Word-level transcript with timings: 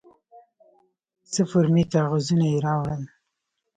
څه 1.31 1.41
فورمې 1.49 1.83
کاغذونه 1.93 2.45
یې 2.51 2.57
راوړل. 2.65 3.03